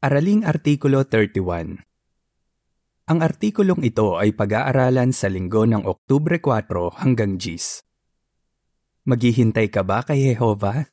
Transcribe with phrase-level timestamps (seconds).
[0.00, 1.76] Araling Artikulo 31
[3.04, 7.84] Ang artikulong ito ay pag-aaralan sa linggo ng Oktubre 4 hanggang 10.
[9.04, 10.88] Maghihintay ka ba kay Jehova?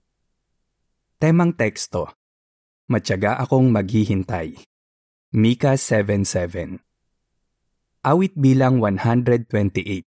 [1.23, 2.19] Temang teksto
[2.91, 4.59] Matyaga akong maghihintay.
[5.39, 6.83] Mika 7.7
[8.03, 10.03] Awit bilang 128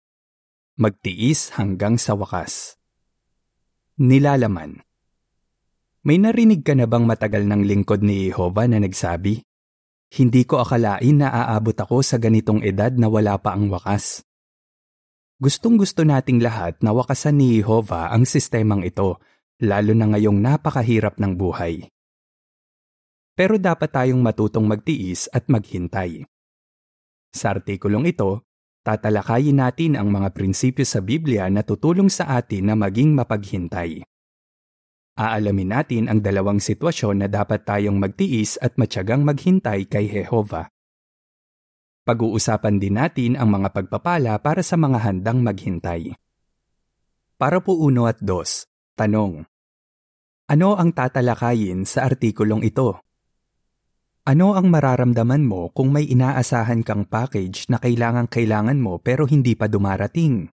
[0.76, 2.76] Magtiis hanggang sa wakas
[3.96, 4.84] Nilalaman
[6.00, 9.44] may narinig ka na bang matagal ng lingkod ni Jehovah na nagsabi,
[10.10, 14.24] Hindi ko akalain na aabot ako sa ganitong edad na wala pa ang wakas.
[15.40, 19.20] Gustong gusto nating lahat na wakasan ni Jehovah ang sistemang ito,
[19.60, 21.84] lalo na ngayong napakahirap ng buhay.
[23.36, 26.24] Pero dapat tayong matutong magtiis at maghintay.
[27.32, 28.44] Sa artikulong ito,
[28.84, 34.04] tatalakayin natin ang mga prinsipyo sa Biblia na tutulong sa atin na maging mapaghintay.
[35.20, 40.72] Aalamin natin ang dalawang sitwasyon na dapat tayong magtiis at matyagang maghintay kay Jehova.
[42.08, 46.16] Pag-uusapan din natin ang mga pagpapala para sa mga handang maghintay.
[47.36, 48.64] Para po uno at dos,
[48.96, 49.44] tanong.
[50.48, 53.04] Ano ang tatalakayin sa artikulong ito?
[54.24, 59.68] Ano ang mararamdaman mo kung may inaasahan kang package na kailangan-kailangan mo pero hindi pa
[59.68, 60.48] dumarating?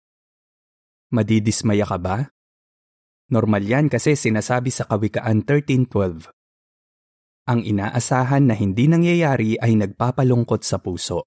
[1.15, 2.36] Madidismaya ka ba?
[3.27, 6.31] Normal yan kasi sinasabi sa Kawikaan 13.12.
[7.51, 11.27] Ang inaasahan na hindi nangyayari ay nagpapalungkot sa puso.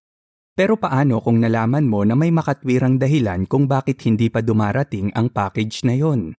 [0.56, 5.32] Pero paano kung nalaman mo na may makatwirang dahilan kung bakit hindi pa dumarating ang
[5.32, 6.36] package na yon?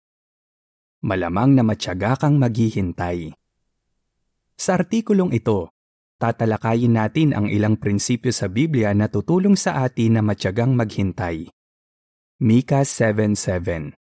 [1.05, 3.33] Malamang na matyaga kang maghihintay.
[4.56, 5.72] Sa artikulong ito,
[6.20, 11.48] tatalakayin natin ang ilang prinsipyo sa Biblia na tutulong sa atin na matyagang maghintay.
[12.41, 13.99] Mika 7.7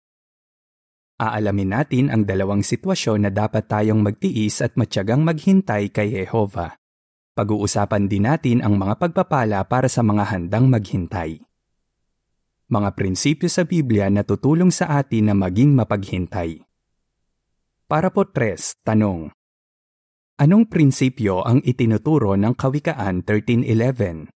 [1.19, 6.79] Aalamin natin ang dalawang sitwasyon na dapat tayong magtiis at matyagang maghintay kay Jehova.
[7.35, 11.43] Pag-uusapan din natin ang mga pagpapala para sa mga handang maghintay.
[12.71, 16.63] Mga prinsipyo sa Biblia na tutulong sa atin na maging mapaghintay.
[17.91, 19.35] Para po tres, tanong.
[20.39, 24.31] Anong prinsipyo ang itinuturo ng Kawikaan 13.11?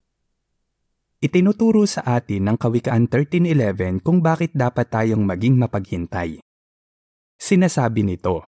[1.22, 6.42] Itinuturo sa atin ng Kawikaan 13.11 kung bakit dapat tayong maging mapaghintay.
[7.42, 8.46] Sinasabi nito,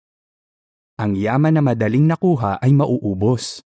[0.95, 3.59] Ang yaman na madaling nakuha ay mauubos,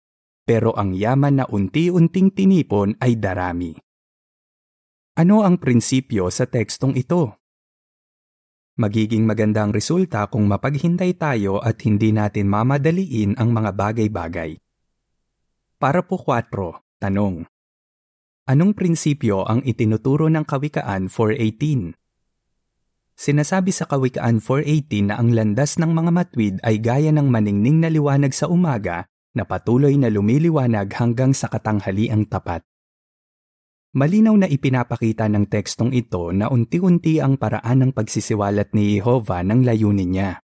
[0.47, 3.75] pero ang yaman na unti-unting tinipon ay darami.
[5.19, 7.35] Ano ang prinsipyo sa tekstong ito?
[8.79, 14.55] Magiging magandang resulta kung mapaghintay tayo at hindi natin mamadaliin ang mga bagay-bagay.
[15.75, 16.47] Para po 4,
[17.03, 17.43] tanong.
[18.47, 21.98] Anong prinsipyo ang itinuturo ng Kawikaan 418?
[23.19, 27.91] Sinasabi sa Kawikaan 4.18 na ang landas ng mga matwid ay gaya ng maningning na
[27.91, 32.63] liwanag sa umaga na patuloy na lumiliwanag hanggang sa katanghaliang tapat.
[33.91, 39.67] Malinaw na ipinapakita ng tekstong ito na unti-unti ang paraan ng pagsisiwalat ni Jehova ng
[39.67, 40.39] layunin niya.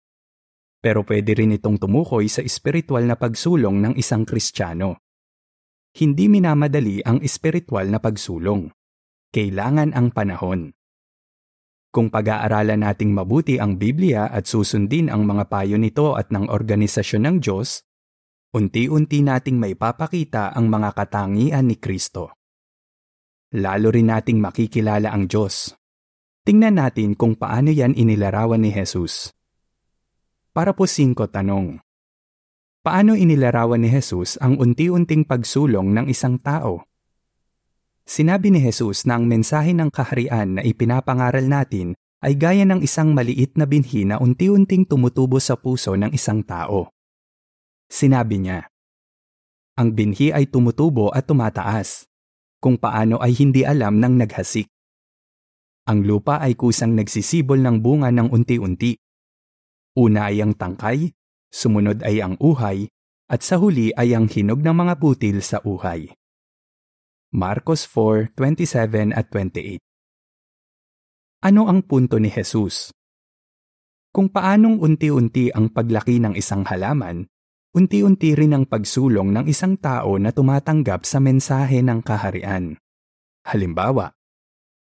[0.79, 5.03] Pero pwede rin itong tumukoy sa espiritual na pagsulong ng isang Kristiyano.
[5.91, 8.71] Hindi minamadali ang espiritual na pagsulong.
[9.35, 10.71] Kailangan ang panahon.
[11.91, 17.23] Kung pag-aaralan nating mabuti ang Biblia at susundin ang mga payo nito at ng organisasyon
[17.27, 17.83] ng Diyos,
[18.55, 22.31] unti-unti nating may papakita ang mga katangian ni Kristo.
[23.59, 25.75] Lalo rin nating makikilala ang Diyos.
[26.47, 29.35] Tingnan natin kung paano yan inilarawan ni Jesus.
[30.55, 31.75] Para po singko tanong.
[32.87, 36.90] Paano inilarawan ni Jesus ang unti-unting pagsulong ng isang tao?
[38.05, 43.17] Sinabi ni Jesus na ang mensahe ng kaharian na ipinapangaral natin ay gaya ng isang
[43.17, 46.93] maliit na binhi na unti-unting tumutubo sa puso ng isang tao.
[47.89, 48.69] Sinabi niya,
[49.77, 52.05] Ang binhi ay tumutubo at tumataas,
[52.61, 54.69] kung paano ay hindi alam ng naghasik.
[55.89, 58.93] Ang lupa ay kusang nagsisibol ng bunga ng unti-unti.
[59.97, 61.09] Una ay ang tangkay,
[61.49, 62.85] sumunod ay ang uhay,
[63.33, 66.13] at sa huli ay ang hinog ng mga butil sa uhay.
[67.31, 69.79] Marcos 4:27 at 28.
[71.47, 72.91] Ano ang punto ni Jesus?
[74.11, 77.23] Kung paanong unti-unti ang paglaki ng isang halaman,
[77.71, 82.75] unti-unti rin ang pagsulong ng isang tao na tumatanggap sa mensahe ng kaharian.
[83.47, 84.11] Halimbawa,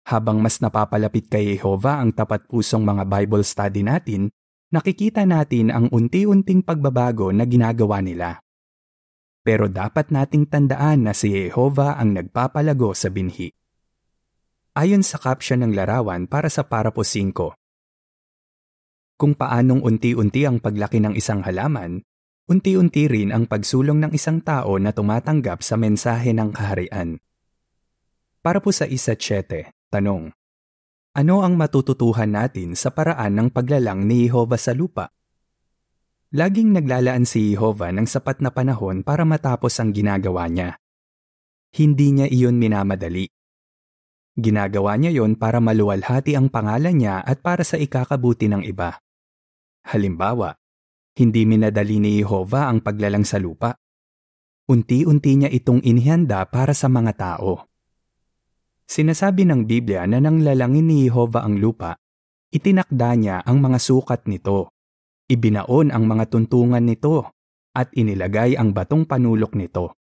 [0.04, 4.28] habang mas napapalapit kay Jehova ang tapat pusong mga Bible study natin,
[4.68, 8.43] nakikita natin ang unti-unting pagbabago na ginagawa nila.
[9.44, 13.52] Pero dapat nating tandaan na si Jehova ang nagpapalago sa binhi.
[14.74, 17.30] Ayon sa caption ng larawan para sa Parapo 5.
[19.20, 22.02] Kung paanong unti-unti ang paglaki ng isang halaman,
[22.44, 27.16] Unti-unti rin ang pagsulong ng isang tao na tumatanggap sa mensahe ng kaharian.
[28.44, 30.28] Para po sa isa 7, tanong.
[31.16, 35.08] Ano ang matututuhan natin sa paraan ng paglalang ni Jehovah sa lupa?
[36.34, 40.82] Laging naglalaan si Jehovah ng sapat na panahon para matapos ang ginagawa niya.
[41.78, 43.30] Hindi niya iyon minamadali.
[44.34, 48.98] Ginagawa niya yon para maluwalhati ang pangalan niya at para sa ikakabuti ng iba.
[49.86, 50.58] Halimbawa,
[51.22, 53.78] hindi minadali ni Jehovah ang paglalang sa lupa.
[54.66, 57.70] Unti-unti niya itong inihanda para sa mga tao.
[58.90, 61.94] Sinasabi ng Biblia na nang lalangin ni Jehovah ang lupa,
[62.50, 64.73] itinakda niya ang mga sukat nito,
[65.30, 67.30] ibinaon ang mga tuntungan nito,
[67.74, 69.98] at inilagay ang batong panulok nito.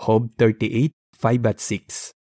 [0.00, 2.16] Job 38, 5 at 6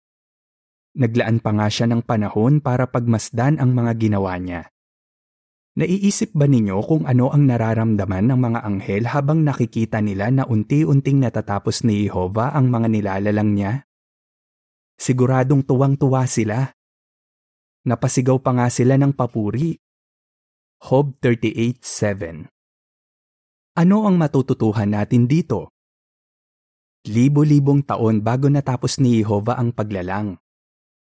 [0.99, 4.67] Naglaan pa nga siya ng panahon para pagmasdan ang mga ginawa niya.
[5.79, 11.23] Naiisip ba ninyo kung ano ang nararamdaman ng mga anghel habang nakikita nila na unti-unting
[11.23, 13.87] natatapos ni Jehovah ang mga nilalalang niya?
[14.99, 16.75] Siguradong tuwang-tuwa sila.
[17.87, 19.79] Napasigaw pa nga sila ng papuri.
[20.79, 22.47] Job 38.7
[23.75, 25.75] Ano ang matututuhan natin dito?
[27.03, 30.39] Libo-libong taon bago natapos ni Jehovah ang paglalang.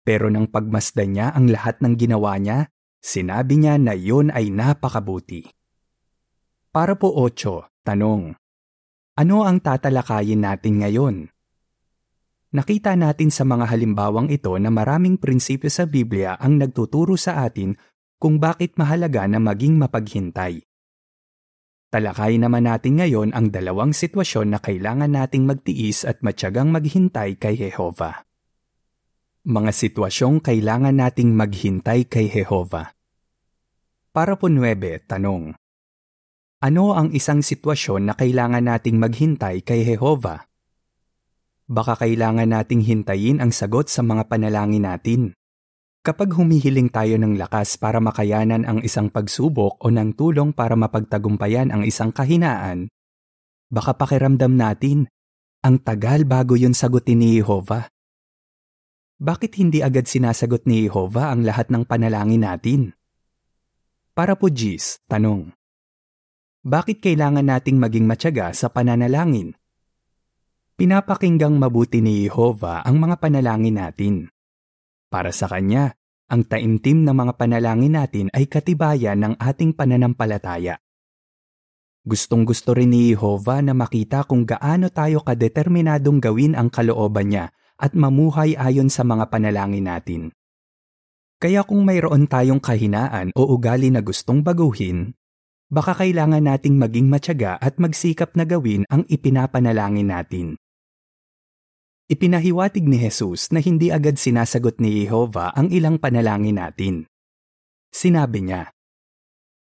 [0.08, 2.72] Pero nang pagmasdan niya ang lahat ng ginawa niya,
[3.04, 5.46] Sinabi niya na yun ay napakabuti.
[6.72, 8.36] Para po 8, tanong.
[9.20, 11.16] Ano ang tatalakayin natin ngayon?
[12.56, 17.76] Nakita natin sa mga halimbawang ito na maraming prinsipyo sa Biblia ang nagtuturo sa atin
[18.18, 20.66] kung bakit mahalaga na maging mapaghintay.
[21.88, 27.56] Talakayin naman natin ngayon ang dalawang sitwasyon na kailangan nating magtiis at matyagang maghintay kay
[27.56, 28.28] Jehova.
[29.48, 32.92] Mga sitwasyong kailangan nating maghintay kay Jehova.
[34.12, 35.56] Para po 9, tanong.
[36.60, 40.44] Ano ang isang sitwasyon na kailangan nating maghintay kay Jehova?
[41.72, 45.38] Baka kailangan nating hintayin ang sagot sa mga panalangin natin.
[46.08, 51.68] Kapag humihiling tayo ng lakas para makayanan ang isang pagsubok o ng tulong para mapagtagumpayan
[51.68, 52.88] ang isang kahinaan,
[53.68, 55.12] baka pakiramdam natin,
[55.60, 57.92] ang tagal bago yun sagutin ni Jehova.
[59.20, 62.96] Bakit hindi agad sinasagot ni Jehova ang lahat ng panalangin natin?
[64.16, 65.52] Para po Gis, tanong.
[66.64, 69.60] Bakit kailangan nating maging matyaga sa pananalangin?
[70.80, 74.32] Pinapakinggang mabuti ni Jehovah ang mga panalangin natin.
[75.08, 75.96] Para sa Kanya,
[76.28, 80.84] ang taimtim na mga panalangin natin ay katibayan ng ating pananampalataya.
[82.04, 87.56] Gustong gusto rin ni Jehovah na makita kung gaano tayo kadeterminadong gawin ang kalooban niya
[87.80, 90.22] at mamuhay ayon sa mga panalangin natin.
[91.40, 95.16] Kaya kung mayroon tayong kahinaan o ugali na gustong baguhin,
[95.72, 100.60] baka kailangan nating maging matyaga at magsikap na gawin ang ipinapanalangin natin.
[102.08, 107.04] Ipinahiwatig ni Jesus na hindi agad sinasagot ni Jehovah ang ilang panalangin natin.
[107.92, 108.72] Sinabi niya,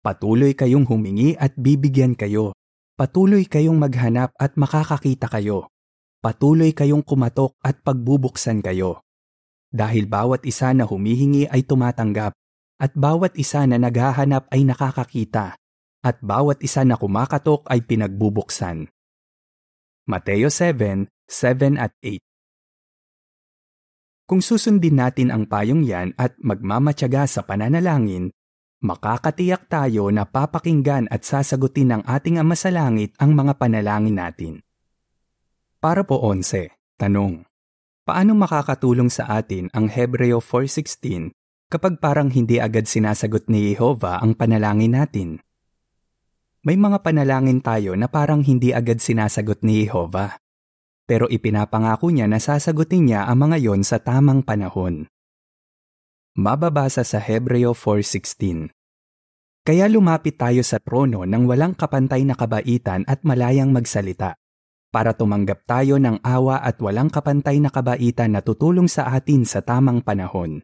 [0.03, 2.55] Patuloy kayong humingi at bibigyan kayo.
[2.95, 5.75] Patuloy kayong maghanap at makakakita kayo.
[6.23, 9.03] Patuloy kayong kumatok at pagbubuksan kayo
[9.77, 12.33] dahil bawat isa na humihingi ay tumatanggap,
[12.81, 15.57] at bawat isa na naghahanap ay nakakakita,
[16.01, 18.89] at bawat isa na kumakatok ay pinagbubuksan.
[20.09, 22.23] Mateo 7, 7 at 8
[24.27, 28.35] Kung susundin natin ang payong yan at magmamatyaga sa pananalangin,
[28.83, 34.67] makakatiyak tayo na papakinggan at sasagutin ng ating Ama sa Langit ang mga panalangin natin.
[35.79, 37.47] Para po 11, tanong.
[38.03, 41.31] Paano makakatulong sa atin ang Hebreo 4.16
[41.71, 45.39] kapag parang hindi agad sinasagot ni Jehovah ang panalangin natin?
[46.67, 50.35] May mga panalangin tayo na parang hindi agad sinasagot ni Jehovah.
[51.07, 55.07] Pero ipinapangako niya na sasagutin niya ang mga yon sa tamang panahon.
[56.35, 58.69] Mababasa sa Hebreo 4.16
[59.63, 64.35] Kaya lumapit tayo sa trono ng walang kapantay na kabaitan at malayang magsalita
[64.97, 69.61] para tumanggap tayo ng awa at walang kapantay na kabaitan na tutulong sa atin sa
[69.65, 70.61] tamang panahon.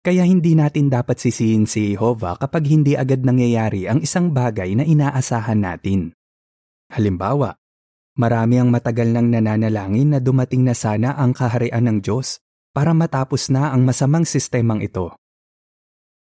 [0.00, 4.84] Kaya hindi natin dapat sisihin si Jehovah kapag hindi agad nangyayari ang isang bagay na
[4.88, 6.16] inaasahan natin.
[6.88, 7.59] Halimbawa,
[8.18, 13.50] marami ang matagal nang nananalangin na dumating na sana ang kaharian ng Diyos para matapos
[13.50, 15.14] na ang masamang sistemang ito.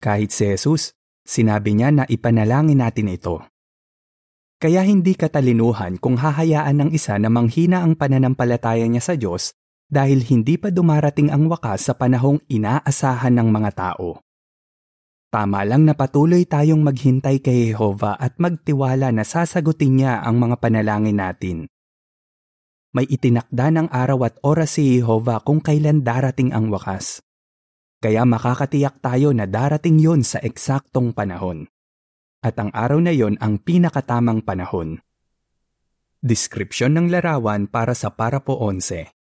[0.00, 3.44] Kahit si Jesus, sinabi niya na ipanalangin natin ito.
[4.60, 9.56] Kaya hindi katalinuhan kung hahayaan ng isa na manghina ang pananampalataya niya sa Diyos
[9.88, 14.20] dahil hindi pa dumarating ang wakas sa panahong inaasahan ng mga tao.
[15.30, 20.58] Tama lang na patuloy tayong maghintay kay Jehova at magtiwala na sasagutin niya ang mga
[20.58, 21.70] panalangin natin.
[22.90, 27.22] May itinakda ng araw at oras si Jehova kung kailan darating ang wakas.
[28.02, 31.70] Kaya makakatiyak tayo na darating yon sa eksaktong panahon.
[32.42, 34.98] At ang araw na yon ang pinakatamang panahon.
[36.26, 39.14] Deskripsyon ng larawan para sa Parapo 11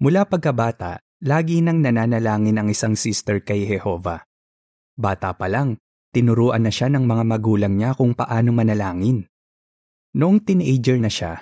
[0.00, 4.27] Mula pagkabata, lagi nang nananalangin ang isang sister kay Jehova.
[4.98, 5.78] Bata pa lang,
[6.10, 9.30] tinuruan na siya ng mga magulang niya kung paano manalangin.
[10.18, 11.38] Noong teenager na siya,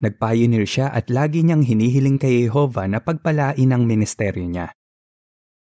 [0.00, 4.72] nagpioneer siya at lagi niyang hinihiling kay Jehovah na pagpalain ang ministeryo niya.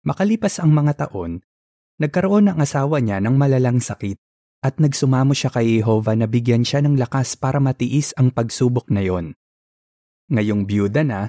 [0.09, 1.45] Makalipas ang mga taon,
[2.01, 4.17] nagkaroon ang asawa niya ng malalang sakit
[4.65, 9.05] at nagsumamo siya kay Jehovah na bigyan siya ng lakas para matiis ang pagsubok na
[9.05, 9.37] yon.
[10.33, 11.21] Ngayong byuda na,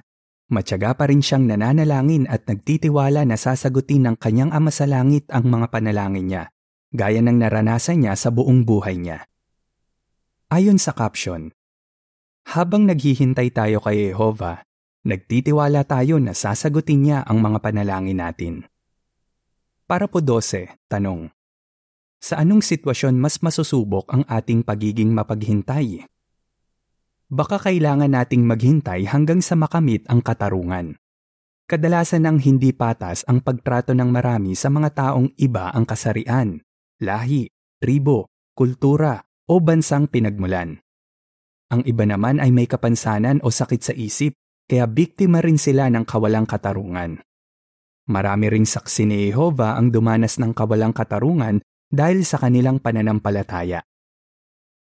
[0.50, 5.46] Matyaga pa rin siyang nananalangin at nagtitiwala na sasagutin ng kanyang ama sa langit ang
[5.46, 6.44] mga panalangin niya,
[6.90, 9.30] gaya ng naranasan niya sa buong buhay niya.
[10.50, 11.54] Ayon sa caption,
[12.50, 14.66] Habang naghihintay tayo kay Jehovah,
[15.06, 18.66] nagtitiwala tayo na sasagutin niya ang mga panalangin natin.
[19.86, 21.30] Para po 12, tanong.
[22.18, 26.10] Sa anong sitwasyon mas masusubok ang ating pagiging mapaghintay?
[27.30, 30.98] Baka kailangan nating maghintay hanggang sa makamit ang katarungan.
[31.70, 36.58] Kadalasan ang hindi patas ang pagtrato ng marami sa mga taong iba ang kasarian,
[36.98, 37.46] lahi,
[37.78, 40.82] tribo, kultura o bansang pinagmulan.
[41.70, 44.34] Ang iba naman ay may kapansanan o sakit sa isip,
[44.66, 47.22] kaya biktima rin sila ng kawalang katarungan.
[48.10, 51.62] Marami ring saksi ni Jehovah ang dumanas ng kawalang katarungan
[51.94, 53.86] dahil sa kanilang pananampalataya.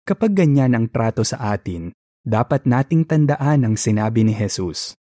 [0.07, 1.91] Kapag ganyan ang trato sa atin,
[2.27, 4.99] dapat nating tandaan ang sinabi ni Jesus.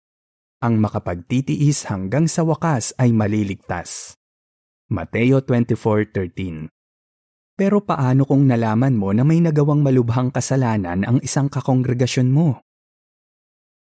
[0.62, 4.14] Ang makapagtitiis hanggang sa wakas ay maliligtas.
[4.94, 6.70] Mateo 24.13
[7.58, 12.62] Pero paano kung nalaman mo na may nagawang malubhang kasalanan ang isang kakongregasyon mo?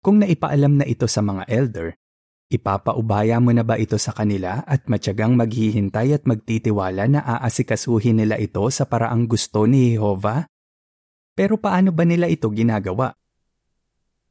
[0.03, 1.95] Kung naipaalam na ito sa mga elder,
[2.51, 8.35] ipapaubaya mo na ba ito sa kanila at matyagang maghihintay at magtitiwala na aasikasuhin nila
[8.35, 10.51] ito sa paraang gusto ni Jehovah?
[11.31, 13.20] Pero paano ba nila ito ginagawa?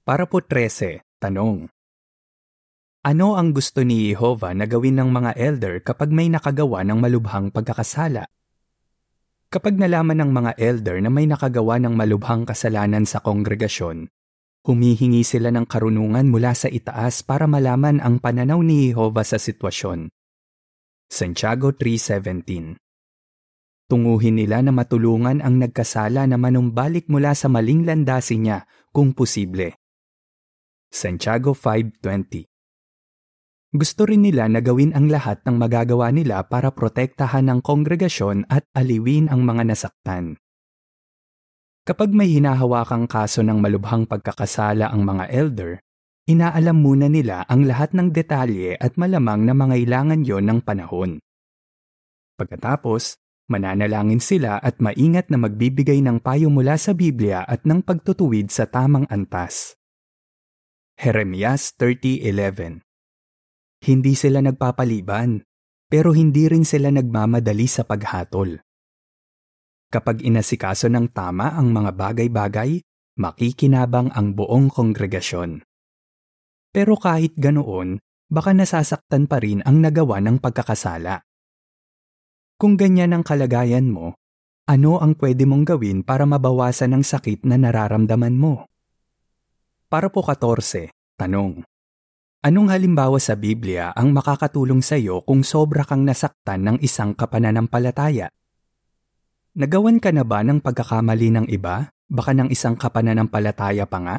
[0.00, 1.68] Para po 13, tanong.
[3.04, 7.52] Ano ang gusto ni Jehovah na gawin ng mga elder kapag may nakagawa ng malubhang
[7.52, 8.24] pagkakasala?
[9.52, 14.08] Kapag nalaman ng mga elder na may nakagawa ng malubhang kasalanan sa kongregasyon,
[14.64, 20.08] humihingi sila ng karunungan mula sa itaas para malaman ang pananaw ni Jehovah sa sitwasyon.
[21.12, 22.76] Santiago 3.17
[23.90, 28.58] Tunguhin nila na matulungan ang nagkasala na manumbalik mula sa maling landasin niya
[28.94, 29.79] kung posible.
[30.90, 32.50] Santiago 5.20
[33.70, 38.66] Gusto rin nila na gawin ang lahat ng magagawa nila para protektahan ang kongregasyon at
[38.74, 40.34] aliwin ang mga nasaktan.
[41.86, 45.78] Kapag may hinahawakang kaso ng malubhang pagkakasala ang mga elder,
[46.26, 51.22] inaalam muna nila ang lahat ng detalye at malamang na mangailangan yon ng panahon.
[52.34, 53.14] Pagkatapos,
[53.46, 58.66] mananalangin sila at maingat na magbibigay ng payo mula sa Biblia at ng pagtutuwid sa
[58.66, 59.79] tamang antas.
[61.00, 62.84] Jeremias 30.11
[63.88, 65.40] Hindi sila nagpapaliban,
[65.88, 68.60] pero hindi rin sila nagmamadali sa paghatol.
[69.88, 72.84] Kapag inasikaso ng tama ang mga bagay-bagay,
[73.16, 75.64] makikinabang ang buong kongregasyon.
[76.68, 77.96] Pero kahit ganoon,
[78.28, 81.24] baka nasasaktan pa rin ang nagawa ng pagkakasala.
[82.60, 84.20] Kung ganyan ang kalagayan mo,
[84.68, 88.69] ano ang pwede mong gawin para mabawasan ang sakit na nararamdaman mo?
[89.90, 90.86] Para po 14,
[91.18, 91.66] tanong.
[92.46, 98.30] Anong halimbawa sa Biblia ang makakatulong sa iyo kung sobra kang nasaktan ng isang kapananampalataya?
[99.58, 104.16] Nagawan ka na ba ng pagkakamali ng iba, baka ng isang kapananampalataya pa nga?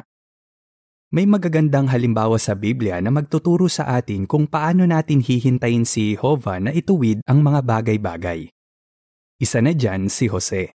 [1.08, 6.60] May magagandang halimbawa sa Biblia na magtuturo sa atin kung paano natin hihintayin si Jehovah
[6.60, 8.52] na ituwid ang mga bagay-bagay.
[9.40, 10.76] Isa na dyan si Jose.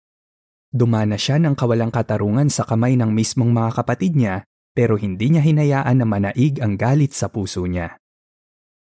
[0.72, 5.42] Dumana siya ng kawalang katarungan sa kamay ng mismong mga kapatid niya pero hindi niya
[5.42, 7.96] hinayaan na manaig ang galit sa puso niya.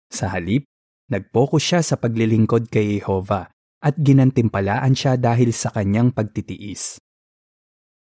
[0.06, 0.62] Sa halip,
[1.11, 3.50] nag-focus siya sa paglilingkod kay Jehovah
[3.82, 7.02] at ginantimpalaan siya dahil sa kanyang pagtitiis.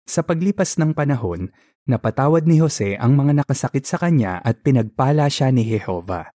[0.09, 1.53] Sa paglipas ng panahon,
[1.85, 6.33] napatawad ni Jose ang mga nakasakit sa kanya at pinagpala siya ni Jehovah.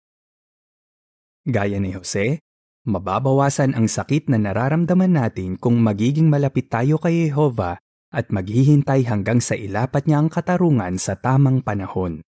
[1.43, 2.39] Gaya ni Jose,
[2.87, 7.83] mababawasan ang sakit na nararamdaman natin kung magiging malapit tayo kay Jehovah
[8.13, 12.21] at maghihintay hanggang sa ilapat niya ang katarungan sa tamang panahon.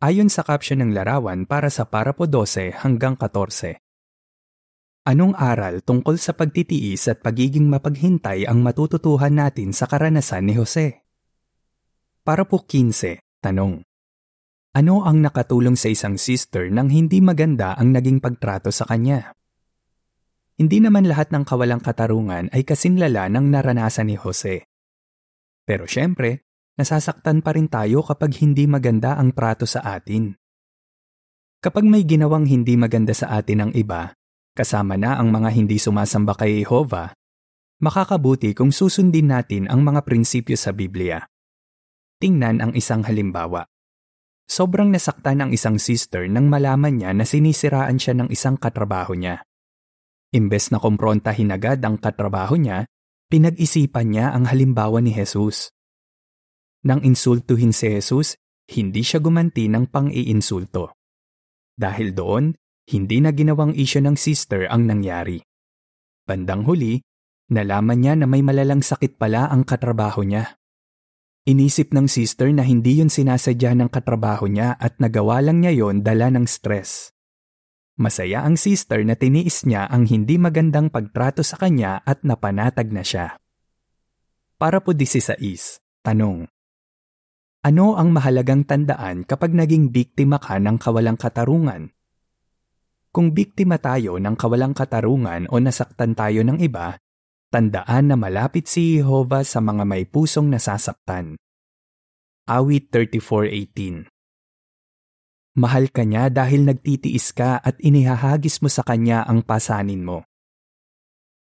[0.00, 3.78] Ayon sa caption ng larawan para sa Parapo 12 hanggang 14.
[5.04, 11.04] Anong aral tungkol sa pagtitiis at pagiging mapaghintay ang matututuhan natin sa karanasan ni Jose?
[12.24, 13.84] Para po 15, tanong.
[14.72, 19.36] Ano ang nakatulong sa isang sister nang hindi maganda ang naging pagtrato sa kanya?
[20.54, 24.70] Hindi naman lahat ng kawalang katarungan ay kasinlala ng naranasan ni Jose.
[25.66, 26.46] Pero syempre,
[26.78, 30.38] nasasaktan pa rin tayo kapag hindi maganda ang prato sa atin.
[31.58, 34.14] Kapag may ginawang hindi maganda sa atin ng iba,
[34.54, 37.10] kasama na ang mga hindi sumasamba kay Jehovah,
[37.82, 41.24] makakabuti kung susundin natin ang mga prinsipyo sa Biblia.
[42.22, 43.66] Tingnan ang isang halimbawa.
[44.44, 49.42] Sobrang nasaktan ang isang sister nang malaman niya na sinisiraan siya ng isang katrabaho niya.
[50.34, 52.90] Imbes na kumprontahin agad ang katrabaho niya,
[53.30, 55.70] pinag-isipan niya ang halimbawa ni Jesus.
[56.82, 58.34] Nang insultuhin si Jesus,
[58.74, 60.98] hindi siya gumanti ng pang-iinsulto.
[61.78, 62.50] Dahil doon,
[62.90, 65.38] hindi na ginawang isyo ng sister ang nangyari.
[66.26, 66.98] Bandang huli,
[67.54, 70.58] nalaman niya na may malalang sakit pala ang katrabaho niya.
[71.46, 76.02] Inisip ng sister na hindi yun sinasadya ng katrabaho niya at nagawa lang niya yon
[76.02, 77.13] dala ng stress.
[77.94, 83.06] Masaya ang sister na tiniis niya ang hindi magandang pagtrato sa kanya at napanatag na
[83.06, 83.38] siya.
[84.58, 85.38] Para po 16,
[86.02, 86.50] tanong.
[87.62, 91.94] Ano ang mahalagang tandaan kapag naging biktima ka ng kawalang katarungan?
[93.14, 96.98] Kung biktima tayo ng kawalang katarungan o nasaktan tayo ng iba,
[97.54, 101.38] tandaan na malapit si Jehovah sa mga may pusong nasasaktan.
[102.50, 104.13] Awit 34.18
[105.54, 110.26] Mahal ka niya dahil nagtitiis ka at inihahagis mo sa kanya ang pasanin mo.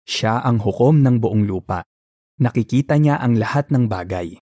[0.05, 1.81] Siya ang hukom ng buong lupa.
[2.37, 4.37] Nakikita niya ang lahat ng bagay.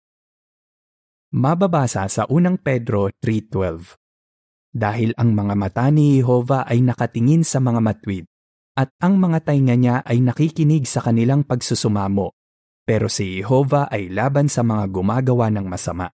[1.34, 3.98] Mababasa sa unang Pedro 3.12
[4.78, 8.24] dahil ang mga mata ni Jehovah ay nakatingin sa mga matwid,
[8.78, 12.30] at ang mga tainga niya ay nakikinig sa kanilang pagsusumamo,
[12.86, 16.12] pero si Jehovah ay laban sa mga gumagawa ng masama.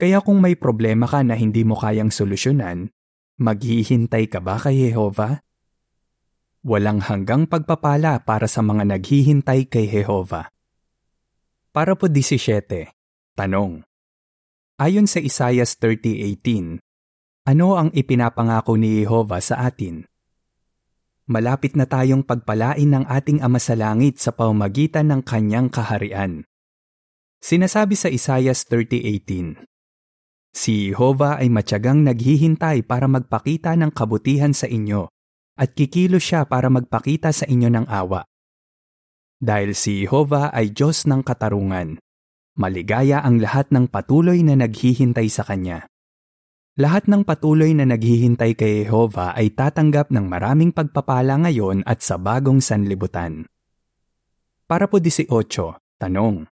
[0.00, 2.88] Kaya kung may problema ka na hindi mo kayang solusyonan,
[3.36, 5.44] maghihintay ka ba kay Jehovah?
[6.64, 10.48] Walang hanggang pagpapala para sa mga naghihintay kay Jehovah.
[11.76, 12.88] Para po 17,
[13.36, 13.84] tanong.
[14.80, 16.80] Ayon sa Isaiah 30:18,
[17.44, 20.08] ano ang ipinapangako ni Jehovah sa atin?
[21.28, 26.48] Malapit na tayong pagpalain ng ating Ama sa Langit sa pamamagitan ng kanyang kaharian.
[27.44, 29.69] Sinasabi sa Isaiah 30.18,
[30.50, 35.06] Si Jehovah ay matyagang naghihintay para magpakita ng kabutihan sa inyo
[35.54, 38.26] at kikilo siya para magpakita sa inyo ng awa.
[39.38, 42.02] Dahil si Jehovah ay Diyos ng katarungan,
[42.58, 45.86] maligaya ang lahat ng patuloy na naghihintay sa Kanya.
[46.80, 52.18] Lahat ng patuloy na naghihintay kay Jehovah ay tatanggap ng maraming pagpapala ngayon at sa
[52.18, 53.46] bagong sanlibutan.
[54.66, 55.30] Para po 18,
[56.00, 56.49] tanong.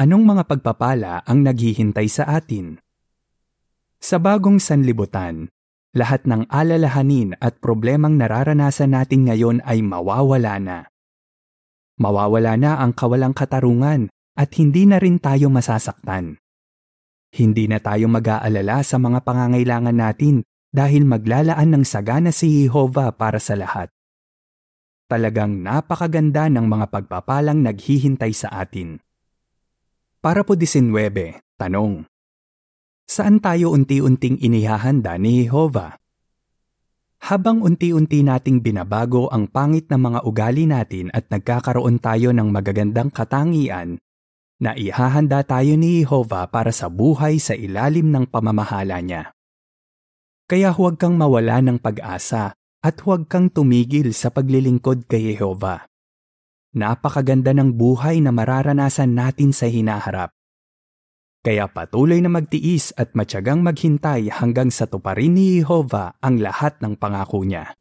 [0.00, 2.80] Anong mga pagpapala ang naghihintay sa atin?
[4.00, 5.52] Sa bagong sanlibutan,
[5.92, 10.78] lahat ng alalahanin at problemang nararanasan natin ngayon ay mawawala na.
[12.00, 16.40] Mawawala na ang kawalang katarungan at hindi na rin tayo masasaktan.
[17.28, 20.40] Hindi na tayo mag-aalala sa mga pangangailangan natin
[20.72, 23.92] dahil maglalaan ng sagana si Jehovah para sa lahat.
[25.04, 28.96] Talagang napakaganda ng mga pagpapalang naghihintay sa atin.
[30.22, 30.94] Para po 19,
[31.58, 32.06] tanong.
[33.10, 35.98] Saan tayo unti-unting inihahanda ni Jehovah?
[37.26, 43.10] Habang unti-unti nating binabago ang pangit na mga ugali natin at nagkakaroon tayo ng magagandang
[43.10, 43.98] katangian,
[44.62, 49.34] na ihahanda tayo ni Jehovah para sa buhay sa ilalim ng pamamahala niya.
[50.46, 55.91] Kaya huwag kang mawala ng pag-asa at huwag kang tumigil sa paglilingkod kay Jehovah.
[56.72, 60.32] Napakaganda ng buhay na mararanasan natin sa hinaharap.
[61.44, 66.96] Kaya patuloy na magtiis at matyagang maghintay hanggang sa tuparin ni Jehovah ang lahat ng
[66.96, 67.76] pangako niya.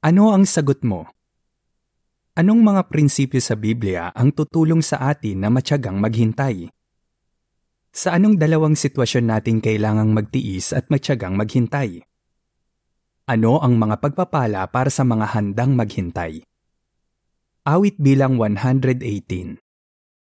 [0.00, 1.04] Ano ang sagot mo?
[2.32, 6.72] Anong mga prinsipyo sa Biblia ang tutulong sa atin na matyagang maghintay?
[7.92, 12.00] Sa anong dalawang sitwasyon natin kailangang magtiis at matyagang maghintay?
[13.28, 16.40] Ano ang mga pagpapala para sa mga handang maghintay?
[17.66, 19.58] Awit bilang 118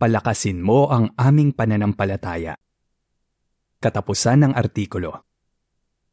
[0.00, 2.56] Palakasin mo ang aming pananampalataya.
[3.76, 5.35] Katapusan ng artikulo.